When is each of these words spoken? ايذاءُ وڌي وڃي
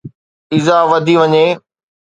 ايذاءُ 0.53 0.83
وڌي 0.91 1.15
وڃي 1.21 1.45